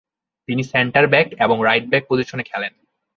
[0.47, 2.73] তিনি centre back এবং right back পজিশনে খেলেন।